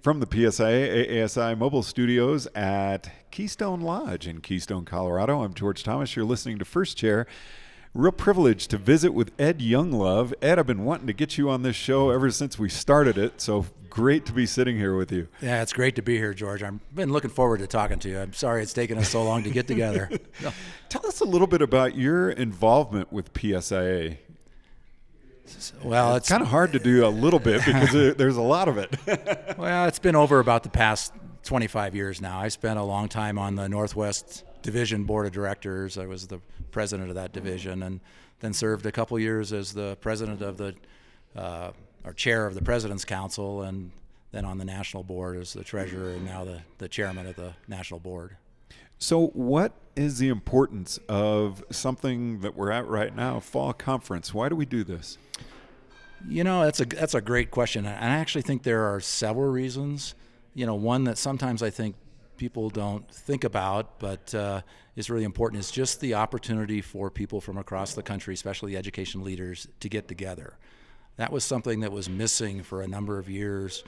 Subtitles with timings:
[0.00, 6.14] From the PSIA ASI mobile studios at Keystone Lodge in Keystone, Colorado, I'm George Thomas.
[6.14, 7.26] You're listening to First Chair.
[7.94, 10.32] Real privilege to visit with Ed Younglove.
[10.40, 13.40] Ed, I've been wanting to get you on this show ever since we started it,
[13.40, 15.26] so great to be sitting here with you.
[15.42, 16.62] Yeah, it's great to be here, George.
[16.62, 18.20] I've been looking forward to talking to you.
[18.20, 20.08] I'm sorry it's taken us so long to get together.
[20.90, 24.18] Tell us a little bit about your involvement with PSIA.
[25.82, 28.68] Well, it's, it's kind of hard to do a little bit because there's a lot
[28.68, 28.94] of it.
[29.58, 31.12] well, it's been over about the past
[31.44, 32.38] 25 years now.
[32.38, 35.98] I spent a long time on the Northwest Division Board of Directors.
[35.98, 36.40] I was the
[36.70, 38.00] president of that division, and
[38.40, 40.74] then served a couple years as the president of the
[41.36, 41.70] uh,
[42.04, 43.90] or chair of the President's Council, and
[44.32, 47.54] then on the national board as the treasurer, and now the, the chairman of the
[47.66, 48.36] national board.
[48.98, 54.34] So, what is the importance of something that we're at right now, fall conference?
[54.34, 55.18] Why do we do this?
[56.28, 59.50] You know, that's a that's a great question, and I actually think there are several
[59.50, 60.16] reasons.
[60.54, 61.94] You know, one that sometimes I think
[62.36, 64.62] people don't think about, but uh,
[64.96, 69.22] is really important, is just the opportunity for people from across the country, especially education
[69.22, 70.56] leaders, to get together.
[71.18, 73.84] That was something that was missing for a number of years.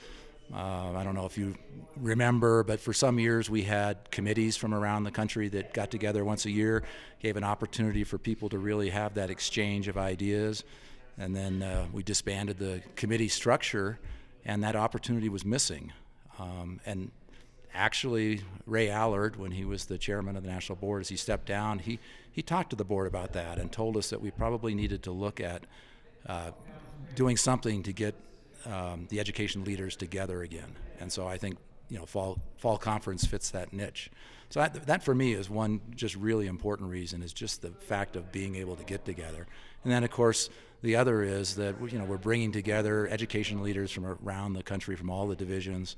[0.53, 1.55] Uh, I don't know if you
[1.95, 6.25] remember, but for some years we had committees from around the country that got together
[6.25, 6.83] once a year,
[7.19, 10.63] gave an opportunity for people to really have that exchange of ideas.
[11.17, 13.99] And then uh, we disbanded the committee structure,
[14.43, 15.93] and that opportunity was missing.
[16.39, 17.11] Um, and
[17.73, 21.45] actually, Ray Allard, when he was the chairman of the national board, as he stepped
[21.45, 21.99] down, he,
[22.31, 25.11] he talked to the board about that and told us that we probably needed to
[25.11, 25.63] look at
[26.27, 26.51] uh,
[27.15, 28.15] doing something to get
[28.65, 30.75] um, the education leaders together again.
[30.99, 31.57] And so I think
[31.89, 34.09] you know fall fall conference fits that niche.
[34.49, 38.15] So that, that for me is one just really important reason is just the fact
[38.15, 39.47] of being able to get together.
[39.83, 40.49] And then of course
[40.81, 44.95] the other is that you know we're bringing together education leaders from around the country
[44.95, 45.95] from all the divisions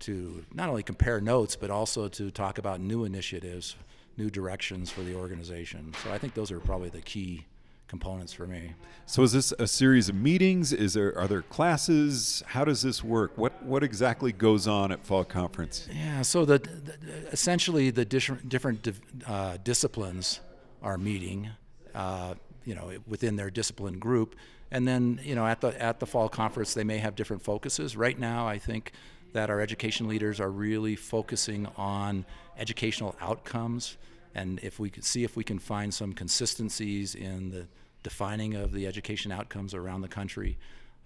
[0.00, 3.76] to not only compare notes but also to talk about new initiatives,
[4.16, 5.92] new directions for the organization.
[6.02, 7.46] So I think those are probably the key
[7.88, 8.74] components for me.
[9.06, 10.72] So is this a series of meetings?
[10.72, 12.42] Is there are there classes?
[12.46, 13.36] How does this work?
[13.36, 15.88] What what exactly goes on at fall conference?
[15.92, 18.88] Yeah, so the, the essentially the different different
[19.26, 20.40] uh, disciplines
[20.82, 21.50] are meeting,
[21.94, 22.34] uh,
[22.64, 24.36] you know, within their discipline group,
[24.70, 27.96] and then you know at the at the fall conference they may have different focuses.
[27.96, 28.92] Right now, I think
[29.34, 32.24] that our education leaders are really focusing on
[32.56, 33.98] educational outcomes
[34.34, 37.66] and if we could see if we can find some consistencies in the
[38.02, 40.58] defining of the education outcomes around the country,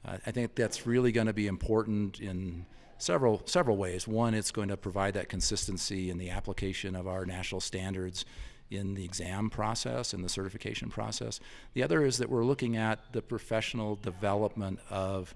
[0.04, 2.66] uh, I think that's really going to be important in
[2.98, 4.08] several several ways.
[4.08, 8.24] One, it's going to provide that consistency in the application of our national standards
[8.70, 11.40] in the exam process and the certification process.
[11.74, 15.34] The other is that we're looking at the professional development of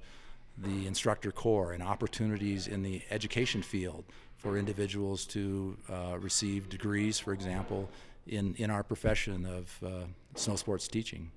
[0.58, 4.04] the instructor corps and opportunities in the education field
[4.36, 7.88] for individuals to uh, receive degrees, for example,
[8.26, 10.04] in, in our profession of uh,
[10.34, 11.30] snow sports teaching.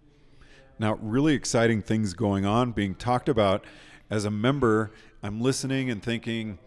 [0.78, 3.64] Now, really exciting things going on, being talked about.
[4.09, 4.92] As a member,
[5.24, 6.59] I'm listening and thinking,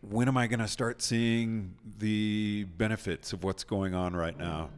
[0.00, 4.70] when am I going to start seeing the benefits of what's going on right now?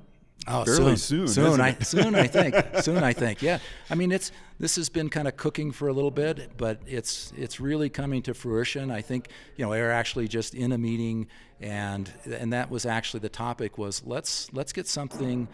[0.48, 1.28] Oh, fairly soon.
[1.28, 2.56] Soon, soon, I, soon, I think.
[2.80, 3.42] soon, I think.
[3.42, 3.58] Yeah.
[3.88, 7.32] I mean, it's this has been kind of cooking for a little bit, but it's
[7.36, 8.90] it's really coming to fruition.
[8.90, 11.28] I think you know we are actually just in a meeting,
[11.60, 15.46] and and that was actually the topic was let's let's get something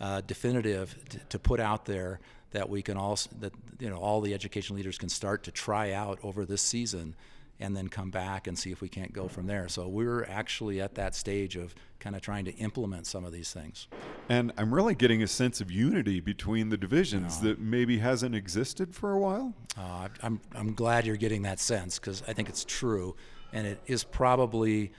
[0.00, 4.20] uh, definitive to, to put out there that we can also that you know all
[4.20, 7.14] the education leaders can start to try out over this season
[7.60, 9.68] and then come back and see if we can't go from there.
[9.68, 13.52] So we're actually at that stage of kind of trying to implement some of these
[13.52, 13.86] things.
[14.28, 18.94] And I'm really getting a sense of unity between the divisions that maybe hasn't existed
[18.94, 19.54] for a while.
[19.78, 23.16] Uh, I'm, I'm glad you're getting that sense because I think it's true.
[23.52, 24.92] And it is probably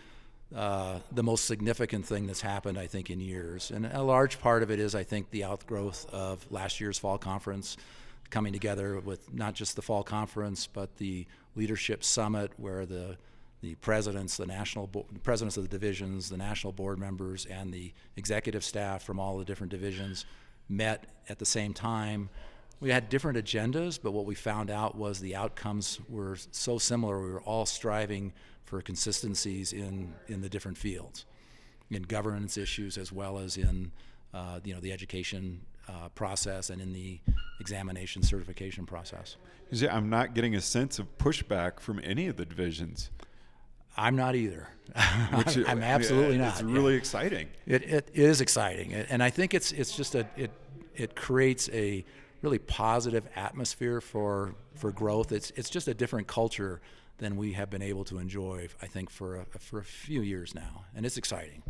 [0.56, 3.72] uh, the most significant thing that's happened, I think, in years.
[3.72, 7.18] And a large part of it is, I think, the outgrowth of last year's fall
[7.18, 7.76] conference
[8.30, 11.26] coming together with not just the fall conference, but the
[11.56, 13.18] leadership summit where the
[13.62, 17.92] the presidents, the national bo- presidents of the divisions, the national board members, and the
[18.16, 20.26] executive staff from all the different divisions
[20.70, 22.30] met at the same time.
[22.80, 27.20] We had different agendas, but what we found out was the outcomes were so similar.
[27.24, 28.34] We were all striving
[28.66, 31.26] for consistencies in, in the different fields,
[31.90, 33.92] in governance issues as well as in
[34.34, 37.20] uh, you know the education uh, process and in the
[37.60, 39.38] examination certification process.
[39.90, 43.10] I'm not getting a sense of pushback from any of the divisions.
[43.98, 44.68] I'm not either.
[45.34, 46.54] Which, I'm absolutely yeah, not.
[46.54, 47.00] It's really yeah.
[47.00, 47.48] exciting.
[47.66, 50.52] It, it is exciting, and I think it's it's just a it
[50.96, 52.06] it creates a
[52.42, 55.32] really positive atmosphere for for growth.
[55.32, 56.82] It's it's just a different culture
[57.18, 60.54] than we have been able to enjoy, I think, for a, for a few years
[60.54, 61.64] now, and it's exciting.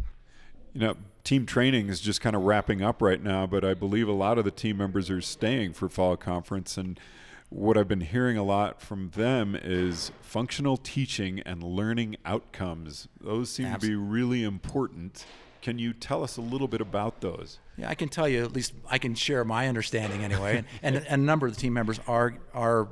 [0.75, 4.07] You know, team training is just kind of wrapping up right now, but I believe
[4.07, 6.77] a lot of the team members are staying for fall conference.
[6.77, 6.99] And
[7.49, 13.07] what I've been hearing a lot from them is functional teaching and learning outcomes.
[13.21, 13.95] Those seem Absolutely.
[13.95, 15.25] to be really important.
[15.61, 17.59] Can you tell us a little bit about those?
[17.77, 20.57] Yeah, I can tell you at least I can share my understanding anyway.
[20.57, 22.89] and, and, and a number of the team members are are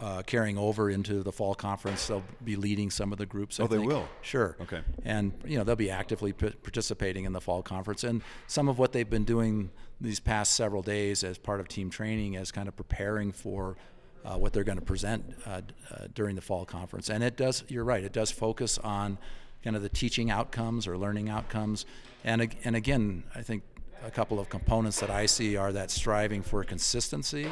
[0.00, 2.06] uh, carrying over into the fall conference.
[2.06, 3.58] They'll be leading some of the groups.
[3.58, 3.82] I oh, think.
[3.82, 4.08] they will.
[4.22, 4.56] Sure.
[4.60, 4.80] Okay.
[5.04, 8.78] And you know they'll be actively p- participating in the fall conference, and some of
[8.78, 9.70] what they've been doing
[10.00, 13.76] these past several days as part of team training as kind of preparing for
[14.24, 17.08] uh, what they're going to present uh, uh, during the fall conference.
[17.08, 17.64] And it does.
[17.68, 18.04] You're right.
[18.04, 19.16] It does focus on
[19.64, 21.86] kind of the teaching outcomes or learning outcomes.
[22.24, 23.62] And and again, I think
[24.04, 27.48] a couple of components that I see are that striving for consistency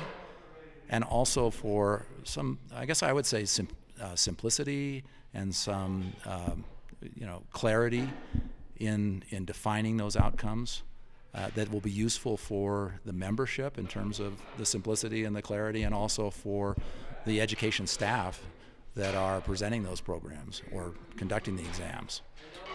[0.89, 3.69] and also for some, I guess I would say, sim,
[4.01, 6.65] uh, simplicity and some, um,
[7.15, 8.09] you know, clarity
[8.77, 10.83] in in defining those outcomes.
[11.37, 15.43] Uh, that will be useful for the membership in terms of the simplicity and the
[15.43, 16.77] clarity, and also for
[17.27, 18.41] the education staff
[18.95, 22.23] that are presenting those programs or conducting the exams.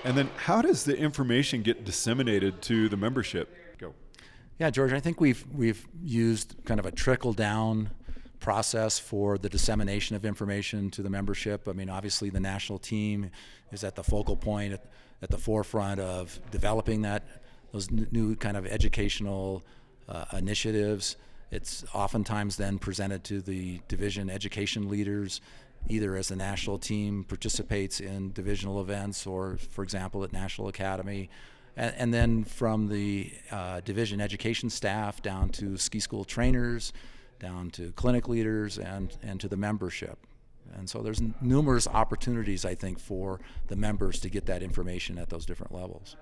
[0.04, 3.56] And then, how does the information get disseminated to the membership?
[3.78, 3.94] Go.
[4.60, 7.92] Yeah, George, I think we've we've used kind of a trickle down
[8.40, 11.68] process for the dissemination of information to the membership.
[11.68, 13.30] I mean, obviously, the national team
[13.72, 14.86] is at the focal point, at,
[15.22, 17.24] at the forefront of developing that
[17.72, 19.64] those new kind of educational
[20.08, 21.18] uh, initiatives.
[21.52, 25.42] It's oftentimes then presented to the division education leaders,
[25.88, 31.30] either as the national team participates in divisional events or, for example, at National Academy.
[31.76, 36.94] And, and then from the uh, division education staff down to ski school trainers,
[37.40, 40.20] down to clinic leaders and, and to the membership.
[40.78, 45.30] And so there's numerous opportunities, I think, for the members to get that information at
[45.30, 46.16] those different levels.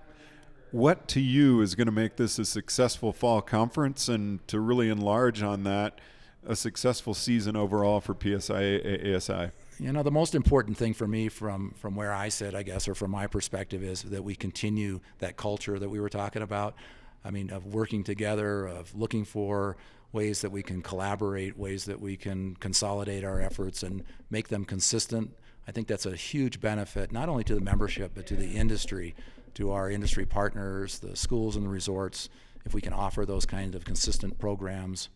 [0.71, 4.89] What to you is going to make this a successful fall conference and to really
[4.89, 5.99] enlarge on that,
[6.45, 8.79] a successful season overall for PSI
[9.15, 9.51] ASI?
[9.79, 12.87] You know, the most important thing for me from, from where I sit, I guess,
[12.87, 16.75] or from my perspective, is that we continue that culture that we were talking about.
[17.23, 19.77] I mean, of working together, of looking for
[20.11, 24.65] ways that we can collaborate, ways that we can consolidate our efforts and make them
[24.65, 25.31] consistent.
[25.67, 29.15] I think that's a huge benefit, not only to the membership, but to the industry,
[29.55, 32.29] to our industry partners, the schools and the resorts.
[32.65, 35.09] If we can offer those kinds of consistent programs,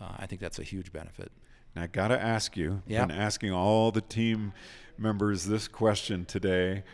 [0.00, 1.30] uh, I think that's a huge benefit.
[1.76, 3.04] Now, I got to ask you, yeah.
[3.06, 4.52] been asking all the team
[4.98, 6.84] members this question today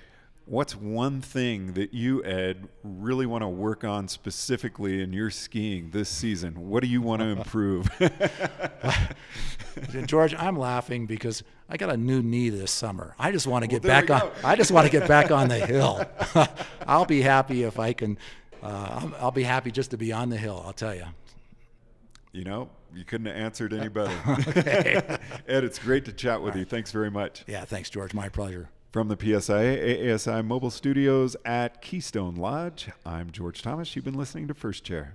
[0.48, 5.90] What's one thing that you, Ed, really want to work on specifically in your skiing
[5.90, 6.70] this season?
[6.70, 7.90] What do you want to improve?
[10.06, 13.14] George, I'm laughing because I got a new knee this summer.
[13.18, 14.30] I just want to get well, back on.
[14.42, 16.02] I just want to get back on the hill.
[16.86, 18.16] I'll be happy if I can.
[18.62, 20.62] Uh, I'll, I'll be happy just to be on the hill.
[20.64, 21.04] I'll tell you.
[22.32, 24.16] You know, you couldn't have answered any better.
[25.46, 26.64] Ed, it's great to chat with you.
[26.64, 27.44] Thanks very much.
[27.46, 28.14] Yeah, thanks, George.
[28.14, 28.70] My pleasure.
[28.90, 33.94] From the PSIA ASI mobile studios at Keystone Lodge, I'm George Thomas.
[33.94, 35.14] You've been listening to First Chair.